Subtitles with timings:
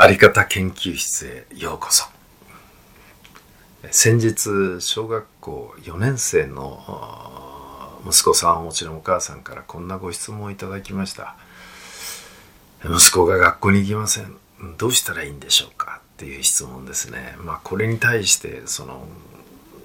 [0.00, 2.04] あり方研究室へようこそ。
[3.90, 11.34] 先日小学校4年生の息子さんお持ちのお母さんからこんなご質問をいただきました。
[12.84, 14.36] 息子が学校に行きません。
[14.78, 16.00] どうしたらいいんでしょうか？
[16.00, 17.34] っていう質問ですね。
[17.40, 19.04] まあこれに対してその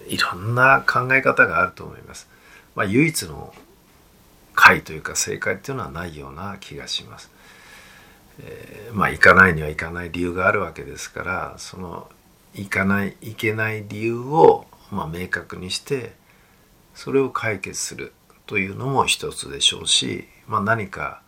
[0.07, 2.29] いろんな考え方があると思います。
[2.75, 3.51] まあ唯一の
[4.53, 7.32] 解というか正解っていうのはないような気がします。
[8.39, 12.09] えー、まあ行かないには行かない理由があるわけですからその
[12.53, 16.13] 行かない行けない理由を、まあ、明確にして
[16.93, 18.13] それを解決する
[18.45, 21.21] というのも一つでしょうし、まあ、何か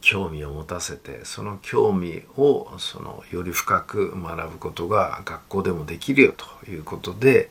[0.00, 7.48] 興味を持たせてその興味をそのより深く学ぶことが学校でもできるよということで、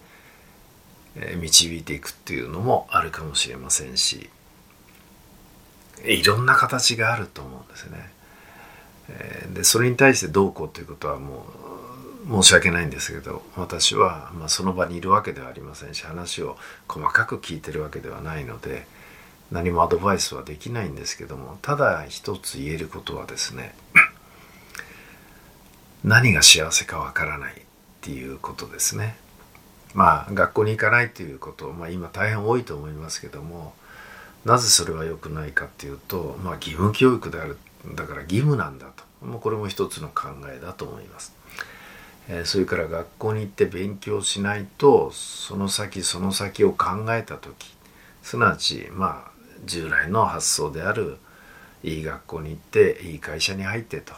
[1.15, 4.29] えー、導いていくっていうのもあるかもしれませんし
[6.05, 8.11] いろんな形があると思うんですね。
[9.53, 11.45] でそれに対してどうこうということはも
[12.29, 18.87] う申し訳ないんですけど私は、まあ、その場にいるわけではありませんし話を細かく聞いてるわけではないので
[19.51, 23.75] 何もアドバイスはできないんですけどもただ一つ言えることはですね
[26.03, 27.55] 何が幸せかわからないっ
[28.01, 29.15] ていうことですね。
[29.93, 33.73] まあ学校に行かないということ、まあ、今大変多いと思いますけども
[34.43, 37.57] なぜそれは良くないかっていうと、まあ、義務教育である
[37.95, 39.03] だから義務なんだと。
[39.25, 41.33] もうこれも一つの考えだと思います。
[42.29, 47.75] えー、それから学校に行って勉強しないとその先その先を考えた時
[48.21, 49.31] すなわちまあ
[49.65, 51.17] 従来の発想である
[51.83, 54.13] いい学校に行っていい会社に入ってと、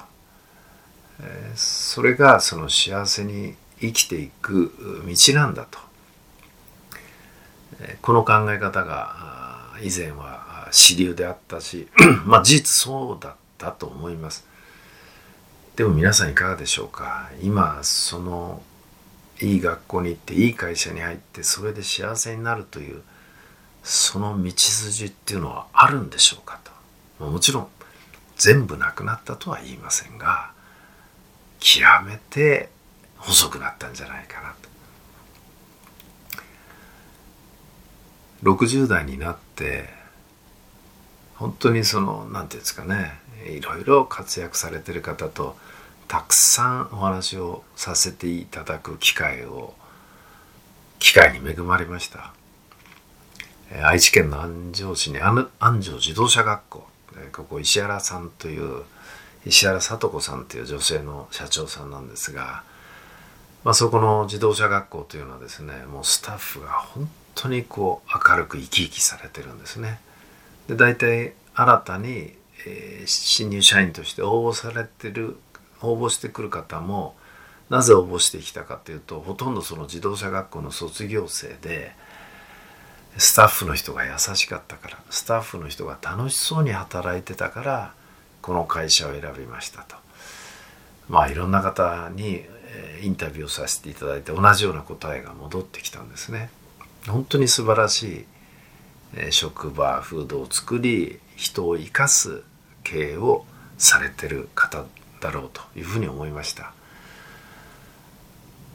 [1.21, 4.71] えー、それがその幸せに生きていく
[5.07, 5.79] 道なんだと、
[7.81, 11.87] えー、この考え方が以前は主流であったし
[12.25, 13.44] まあ事実そうだった。
[13.57, 14.45] だと思います。
[15.75, 17.29] でも皆さんいかがでしょうか？
[17.41, 18.61] 今その
[19.41, 23.01] いい学校に行っていい会社に入ってそれで幸せになるという
[23.83, 26.59] その道筋っていうのはあるんでしょうか
[27.19, 27.25] と。
[27.25, 27.67] もちろん
[28.37, 30.51] 全部なくなったとは言いませんが
[31.59, 32.69] 極めて
[33.17, 34.53] 細くなったんじゃないかな
[38.41, 38.51] と。
[38.51, 39.89] 60代になって
[41.35, 43.13] 本当にその何て言うんですかね
[43.45, 45.55] いろいろ活躍されてる方と
[46.07, 49.73] たくさんお話をさせていただく機会を
[50.99, 52.33] 機会に恵まれました。
[53.83, 55.49] 愛知県の安城市に安
[55.81, 56.87] 城自動車学校。
[57.31, 58.83] ここ石原さんという
[59.45, 62.63] 石原聡子さんという女性の社長さんなんですが、
[63.63, 69.99] まあ、そこの自動車学校というのはですねもうスタッフが本当にこう明るく生き生きされてるんですね。
[70.67, 72.33] で大体新たに
[72.65, 75.37] えー、新入社員として応募されてる
[75.81, 77.15] 応募してくる方も
[77.69, 81.93] なぜ応募してきたかというとほとんどその自動車学校の卒業生で
[83.17, 87.93] スタッフの人が優しかったからスタッフの人が楽しそうに働いてたから
[88.41, 89.95] この会社を選びましたと。
[91.09, 92.45] まあいろんな方に
[93.01, 96.49] インタビューをさせていただいて同じような答えが戻ってきたんですね。
[97.07, 98.25] 本当に素晴らし
[99.23, 102.43] い職場風土を作り人を生かす
[102.83, 103.45] 経営を
[103.77, 104.85] されてる方
[105.21, 106.71] だろうというふうに思いました。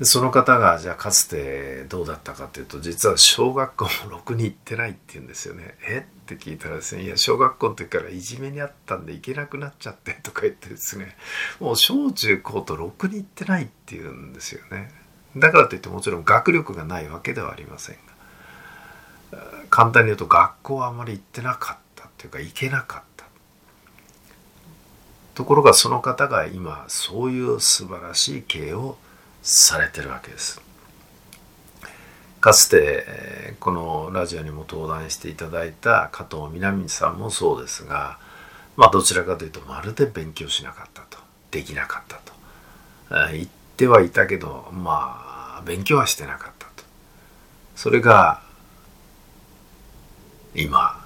[0.03, 5.75] その方がじゃあかつてどうだったかというと実は小学校もろくに行ってないって言うんですよね。
[5.87, 6.07] え？
[6.07, 11.17] って聞いたらですねいや小学校の時からいじめにあったんで行けなくなっちゃってとか言ってですね
[11.59, 14.91] もう小中高とろくに行ってないって言うんですよね。
[15.37, 17.97] だからといってもちろん学力がないわけではありません
[19.33, 19.39] が
[19.69, 21.90] 簡単に言うと学校はあまり行ってなかった。
[22.21, 23.25] っていうか行けなかった。
[25.35, 28.99] ところがその方が今そういう素晴らしい経営を
[29.43, 30.61] されてるわけです。
[32.43, 38.19] かつてこのラジオにも登壇していただいた加藤みなみさんもそうですが、
[38.77, 41.19] まあ、どちらかというとまるで勉強しなかったと。
[41.51, 43.33] できなかったと。
[43.33, 43.49] 言っ
[43.79, 46.85] てはいたけどまあ勉強はしてなかったと。
[47.77, 48.43] それが
[50.55, 51.00] 今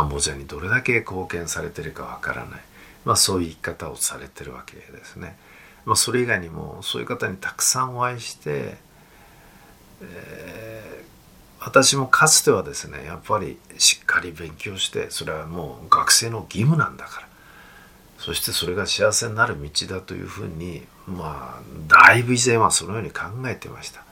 [0.00, 2.60] カンボジアにどれだけ貢献されてるかわからない
[3.04, 5.36] まあ、そういう生き方をされてるわけですね。
[5.86, 8.76] まあ、それ以外にもそういう方にたくさんお会いして、
[10.02, 17.28] えー、私もかつてはですねやっぱりしっかり勉強してそれはもう学生の義務なんだから
[18.18, 24.04] そしてそれが幸せになる道だというふうにまあだいぶ以前はそのように考えてました。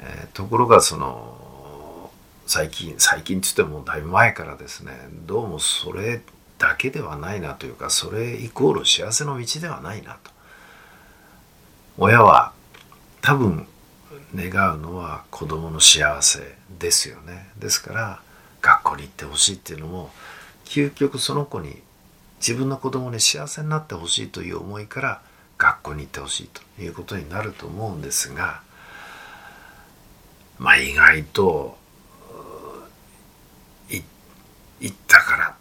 [0.00, 1.47] えー、ところがその
[2.48, 4.92] 最近最近って言ってもだいぶ前からですね。
[5.26, 6.22] どうもそれ
[6.56, 10.30] だけではないなというかそれイコール幸せの道ではないなと。
[11.98, 12.54] 親は
[13.20, 13.66] 多分
[14.34, 17.50] 願うのは子供の幸せですよね。
[17.58, 18.20] ですから
[18.62, 20.10] 学校に行ってほしいっていうのも
[20.64, 21.76] 究極その子に
[22.38, 25.20] 自分の子供に幸せになってほしいという思いから
[25.58, 28.62] 学校に行ってほしいということになると思うんですが
[30.58, 31.76] まあ意外と
[34.80, 35.56] 行ったから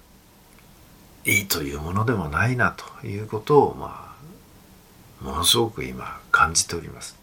[1.28, 4.16] いいというものでもないなということをま
[5.22, 7.18] あものすごく今感じております。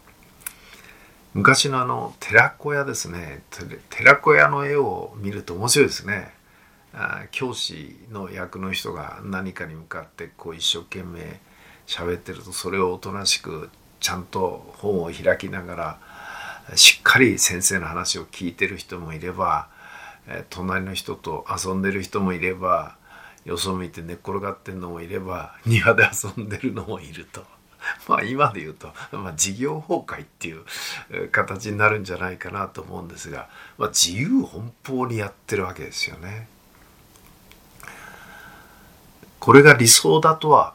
[1.33, 3.41] 昔のあの寺子屋ですね
[3.89, 6.31] 寺子屋の絵を見ると面白いですね
[6.93, 11.41] あ教師の役の人が何かに向かってこう一生懸命
[11.87, 13.69] 喋ってるとそれをおとなしく
[13.99, 19.67] ちゃんと本を開きながらしっかり先生の話を聞いてる人もいれば
[20.49, 22.95] 隣の人と遊んでる人もいれば
[23.45, 27.43] よそ見て寝っ転がってるのもいれば庭で遊んでるのもいると。
[28.07, 33.47] まあ今で言うと、まあ、事業崩壊っていう形になるんじゃないかなと思うんですが、
[33.77, 36.47] まあ、自由奔放にやってるわけですよね。
[39.39, 40.73] これが理想だとは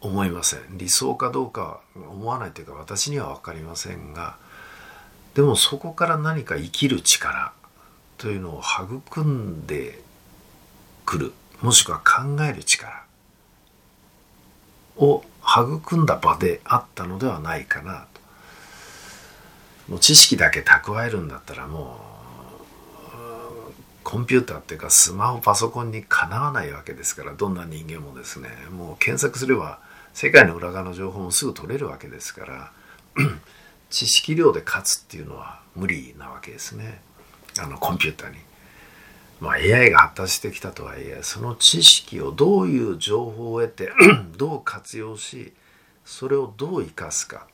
[0.00, 0.60] 思いません。
[0.72, 4.36] 理想かどうかは思わないというか私には分かりませんが
[5.34, 7.52] でもそこから何か生きる力
[8.18, 10.02] というのを育んで
[11.04, 11.32] くる
[11.62, 13.04] もしくは考える力
[14.96, 18.16] を育んだ場であったのではないかなと。
[19.88, 22.06] もう知識だけ蓄えるんだったらもう
[24.02, 29.78] コンピューターっていうかスマホパソコンにかなわないわけですからどんな人間もですねもう検索すれば
[30.12, 32.72] 世界の裏側の情報もすぐ取れるわけですから
[33.90, 37.00] 知識量で勝つっていうのは無理なわけですね
[37.58, 38.38] あのコンピューターに。
[39.40, 43.90] まあ、AI が発達してきたとはいえその知識をどういう情報を得て
[44.38, 45.52] どう活用し
[46.04, 47.46] それをどう生かすか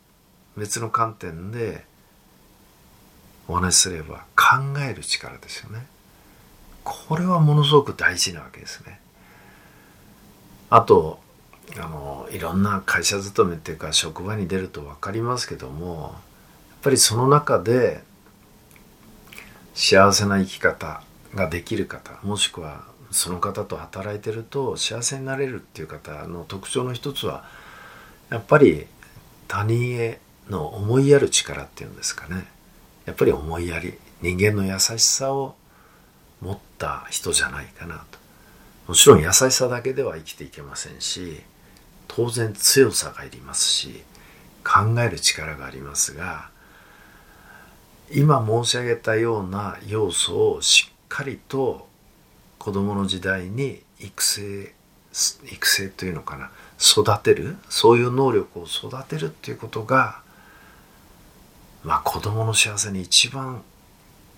[0.56, 1.84] 別の観点で
[3.48, 5.86] お話しすれば考える力ですよね。
[6.84, 9.00] これはものすごく大事なわけですね。
[10.70, 11.20] あと
[11.76, 16.12] あのいろんな会社勤めっていうか職場に出ると分かりますけどもやっ
[16.82, 18.02] ぱりその中で
[19.74, 21.02] 幸せな生き方
[21.34, 27.44] ができる方もしくはその方と働いてると幸せになれるっていう方の特徴の一つは
[28.30, 28.86] やっぱり
[29.48, 30.18] 他人へ
[30.48, 32.46] の思いやる力っていうんですかね。
[33.04, 35.54] やっぱり思いやり人間の優しさを
[36.40, 38.22] 持った人じゃないかなと。
[38.88, 41.40] もちろん優しさだけでは生きていけませんし
[42.08, 44.02] 当然強さがいりますし
[44.64, 46.50] 考える力がありますが
[48.12, 51.86] 今申し上げたような要素をしっかりと
[52.58, 54.72] 子供の時代に育成
[55.44, 56.50] 育成というのかな
[56.80, 60.22] 育てるそういう能力を育てるっていうことが
[61.84, 63.62] まあ子供の幸せに一番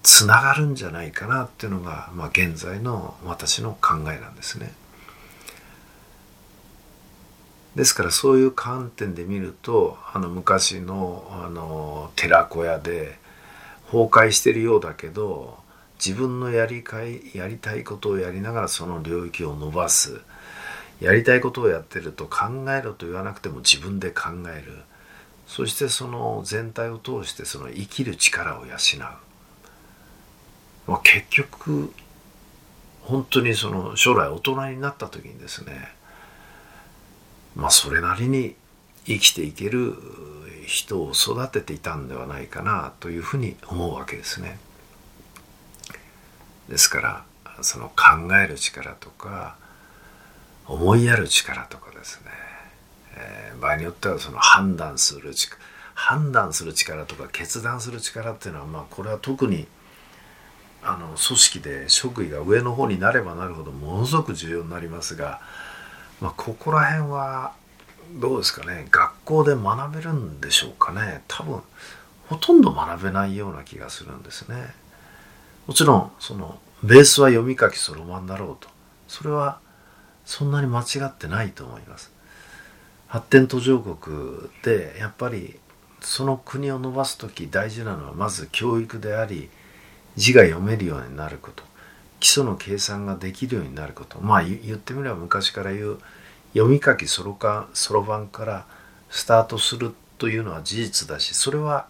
[0.02, 4.72] つながるんじゃないかなっていうのが、まあ、現在の私の考えなんですね。
[7.76, 13.16] ですからそういう観点で見るとあの昔のあの寺子屋で
[13.86, 15.63] 崩壊してるようだけど
[16.04, 20.20] 自分のやりかいやりたいことをやりながらその領域を伸ばす。
[21.00, 24.82] やりたいことをやってると考えろと言わなくても自分で考える。
[25.46, 28.76] そしてその全体を通してその生きる力を養う、
[30.86, 31.92] まあ、結局
[33.02, 35.88] 本当にその将来大人になった時にですね
[37.54, 38.56] まあそれなりに
[39.06, 39.94] 生きていける
[40.66, 44.58] 人を育てていたんではないかなというふうに思うわけですね。
[46.68, 47.24] ですから
[47.62, 49.56] その考える力とか
[50.66, 52.30] 思いやる力とかですね、
[53.16, 55.58] えー、場合によってはその判断する力
[55.94, 59.66] 判断する力とか決断する力っていうのはまあこれは特に
[60.82, 65.40] あの組織で職位が上の方になればなるほどものすごく重要になりますが、
[66.20, 67.52] まあ、ここら辺は
[68.20, 71.62] どうですかね学校で学べるんでしょうかね多分
[72.28, 74.74] ほとんど学べないような気がするんですね。
[75.66, 78.68] もちろんそのベースは読み書きそろばんだろうと。
[79.08, 79.58] それは
[80.24, 82.12] そんなに間違ってないと思います。
[83.08, 85.58] 発展途上国でやっぱり
[86.00, 89.48] その国を伸ばす時大事なのはまず教育であり
[90.16, 91.62] 字が読めるようになること。
[92.20, 94.18] 基礎の計算ができるようになること。
[94.20, 95.98] まあ言ってみれば昔から言う
[96.52, 98.66] 読み書きそろかそろばんから
[99.10, 101.86] スタートするというのは事実だしそれは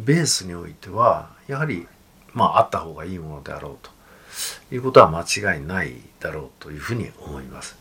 [0.00, 1.86] ベースにおいてはやはり
[2.34, 7.76] まああった方がいいものであろうということは間違いないだろうというふうに思います。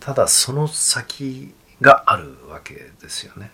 [0.00, 3.50] ただその先があるわけですよね。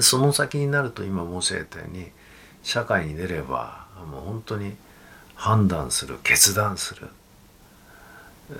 [0.00, 2.10] その先になると今申し上げたように
[2.62, 4.76] 社会に出ればもう本当に
[5.34, 7.08] 判断する決断する、
[8.50, 8.54] え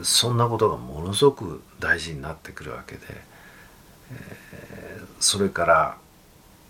[0.00, 3.00] ー、そんなことがものすごく大事になってくるわけで、
[4.12, 5.96] えー、それから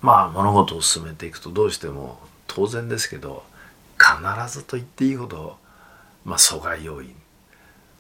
[0.01, 2.19] まあ物事を進めていくとどうしても
[2.53, 3.45] 当然ですけど
[3.97, 5.57] 必ずと言っていいほど、
[6.25, 7.15] まあ、阻害要因。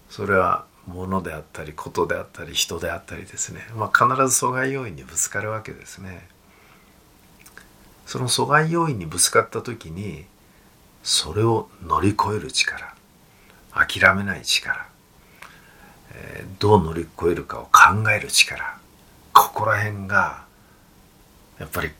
[0.09, 6.26] それは物であったりことであったり人であったりですね、まあ、必ず阻害要因にぶつかるわけですね。
[8.07, 10.25] その阻害要因にぶつかった時に
[11.04, 12.92] それを乗り越える力
[13.73, 14.88] 諦めない力、
[16.12, 18.78] えー、どう乗り越えるかを考える力
[19.33, 20.42] ここら辺が
[21.61, 21.90] やっぱり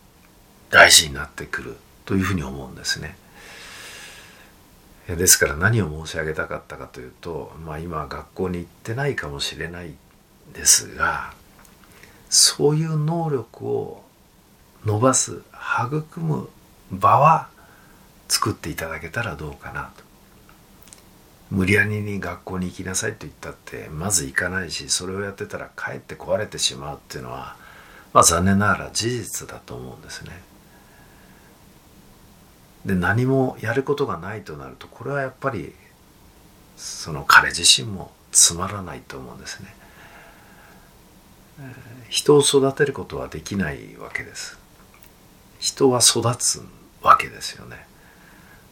[0.69, 1.76] 大事になってくる。
[2.11, 3.14] というふうに思うんですね。
[5.07, 9.95] ですから何を申し上げたかったかというと、まあ、今学校に行ってないかもしれない
[10.52, 11.33] ですが
[12.29, 14.05] そういう能力を
[14.85, 15.43] 伸ばす
[15.87, 16.49] 育む
[16.90, 17.49] 場は
[18.26, 20.02] 作っていただけたらどうかなと。
[21.52, 27.55] 無理やりに学校に行きなさいと言ったってまず行かないしそれをやってたらかえって壊れてしまうっていうのは、
[28.12, 30.50] まあ、残念ながら事実だと思うんですね。
[32.85, 35.75] で何もやることがないとなるとこれはやっぱり
[36.77, 39.75] その彼自身もつまらないと思うんですね。
[42.09, 44.59] 人を育てることはできないわけです。
[45.59, 46.63] 人は育つ
[47.03, 47.87] わけですよね。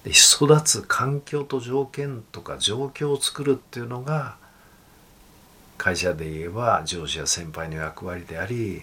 [0.04, 4.36] で育つ環境と条件とか状況を作るっていうのが
[5.76, 8.82] 会社で言えば上司や先輩の役割であり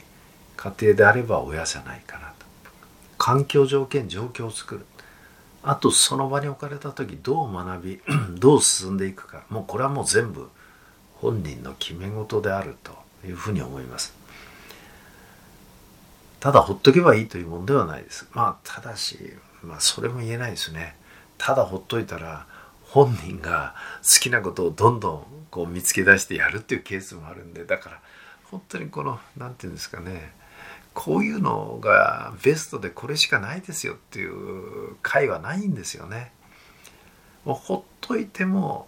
[0.56, 2.46] 家庭であれば親じゃないかなと。
[3.18, 4.86] 環境条件状況を作る。
[5.68, 8.00] あとその場に置かれた時どう学び
[8.40, 9.44] どう進んでいくか。
[9.50, 10.48] もうこれはもう全部
[11.16, 12.96] 本人の決め事であると
[13.28, 14.14] いうふうに思います。
[16.40, 18.28] ただほっとけばいいというものではないです。
[18.34, 19.18] まあただし
[19.64, 20.96] まあそれも言えないですね。
[21.40, 22.46] ただほっといたら
[22.84, 28.00] 本人が好きなことをどんどんこう見つけ出してやるっていうケースもあるんでだから
[28.52, 30.34] 本当にこの何て言うんですかね。
[30.96, 36.32] こういうのがベストでこれしかないですよっていう回はないんですよね。
[37.44, 38.88] もうほっといても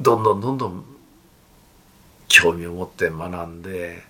[0.00, 0.84] どんどんどんどん
[2.28, 4.02] 興味を持って学んで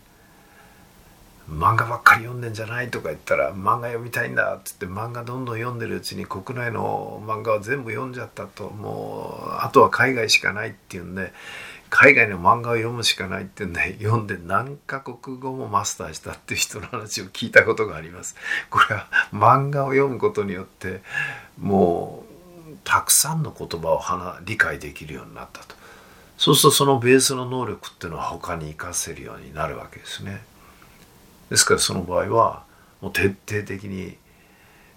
[1.50, 11.32] 漫画ばっかり読んでんじゃないとか言ったら漫画読みたいんだっつって漫画どんどん読んでるうちに国内の漫画を全部読んじゃったともうあとは海外しかないっていうんで
[11.94, 18.34] 海外の漫画を読むしかないってんで 読んで何カ国語もマスターしたっていう人の話を聞いたことがあります。
[18.70, 21.02] これは漫画を読むことによって
[21.60, 22.24] も
[22.72, 24.02] うたくさんの言葉を
[24.46, 25.76] 理解できるようになったと。
[26.38, 30.42] そうするとそのベースの能力っていうのは他に活かせるようになるわけですね。
[31.50, 32.64] ですからその場合は
[33.02, 34.16] もう徹底的に、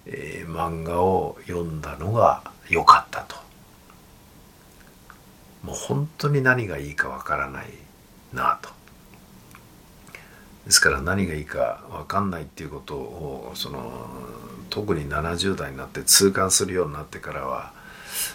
[0.05, 3.44] えー、漫画を読んだのが良かったと。
[5.65, 7.67] もう本当に何がいいかわからない
[8.33, 8.69] なと。
[10.65, 14.07] ですから何がいいか分かんないっていうことをその
[14.69, 17.71] 特に70代になって痛感するようになってからは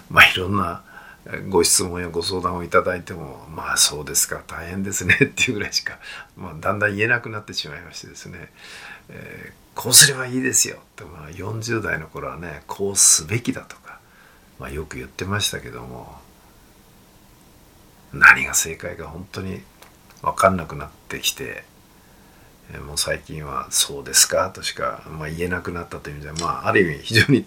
[0.08, 0.84] まあいろんな
[1.48, 5.98] ご質問やご相談をいただいてもまあそうですか大変ですねっていうぐらいしか、
[6.36, 8.50] まあ、だんだん言えなくなってしまいましてですね、
[9.10, 14.00] えー、こうすればいいですよって、まあ、40代の頃はねこうすべきだとか、
[14.58, 16.16] まあ、よく言ってましたけども
[18.12, 19.60] 何が正解か本当に
[20.22, 21.64] 分かんなくなってきて
[22.78, 27.44] もう最近は「そうですか」としか、まあ、言えなくなったという意味では、まあ、ある意味非常に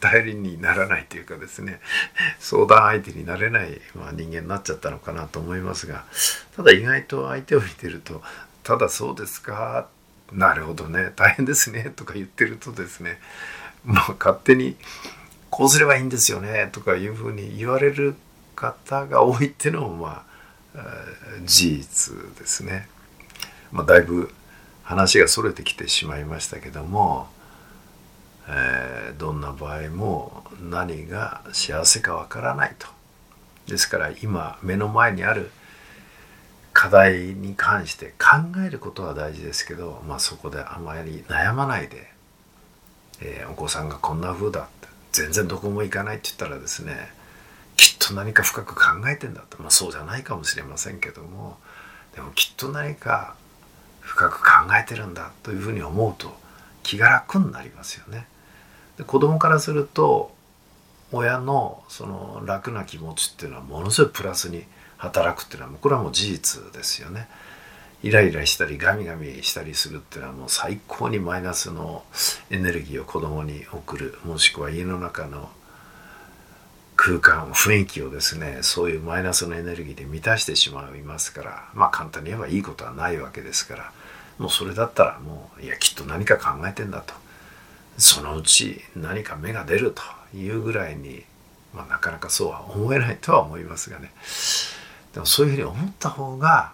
[0.00, 1.80] 頼りにならないというかですね
[2.38, 6.04] 相談相手になれない、まあ、人間になっちゃったのかなと思いますが
[6.56, 8.22] ただ意外と相手を見てると
[8.62, 9.88] 「ただそうですか」
[10.32, 13.20] なるほどね大変ですねとか言ってるとですね
[13.84, 14.76] まあ勝手に
[15.48, 18.14] 「こうすればいいんですよね」とかいうふうに言われる
[18.56, 20.26] 方が多いっていうのもま
[20.74, 20.82] あ
[21.44, 22.88] 事実ですね。
[23.72, 24.32] まあ、だいぶ
[24.82, 27.28] 話がそれてきてしまいましたけども、
[28.48, 32.86] えー、どんな場合も何が幸せかわからないと。
[33.66, 35.50] ですから今目の前にある
[36.72, 42.08] 課題に関して考えることは大事ですけど、まあ、そこであまり悩まないで、
[43.20, 47.10] えー、お子さんがこんな風だって全然どこも行かないって言ったらですね
[47.76, 51.58] きっと何か深く考えてんだと、まあ、そうじゃないかもしれませんけども
[52.14, 53.36] でもきっと何か
[54.00, 54.48] 深く考
[54.80, 56.34] えてるんだというふうに思うと
[56.82, 58.26] 気が楽になりますよね。
[58.96, 60.34] で子供からすると
[61.12, 64.64] 親のその楽な気持ちっていうのはものすごいプラスに
[64.96, 67.28] 働くっていうのはこれはもう事実ですよね。
[68.02, 72.04] イライラしたりガミガミしたりするっていうのはもう最高にマイナスの
[72.50, 75.48] エネルギーを子供に送るもしくは家の中の
[77.06, 83.92] 空間雰囲気をですねそういうマイナスのエネルギーで満たしてしまいますからまあ簡単に言えばいいことはないわけですから
[84.38, 87.14] もうそれだったらもういやきっと何か考えてんだと。
[87.98, 90.02] そのうち何か芽が出ると
[90.36, 91.22] いうぐらいに、
[91.72, 94.12] まあ、なかなかそうは思えないとは思いますがね。
[95.14, 96.72] でもそういうふうに思った方が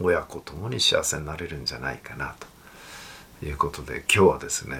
[0.00, 2.46] 親子ともに幸せになれるんじゃないかなと。
[3.44, 4.78] いうことで今日はですね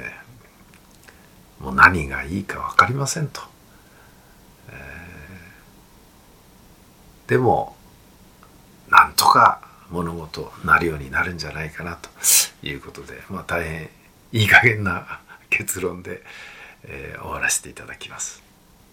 [1.60, 3.42] もう何がいいか分かりませんと、
[4.70, 4.76] えー、
[7.26, 7.76] でも
[8.88, 12.08] なんとか物事なるようになるんじゃないかなと
[12.62, 13.90] いうことで、まあ、大変
[14.32, 16.22] いい加減な結論で、
[16.84, 18.42] えー、終わらせていただきます。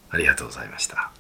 [0.10, 1.12] ありがとうございました。